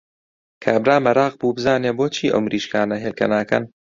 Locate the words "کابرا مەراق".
0.63-1.33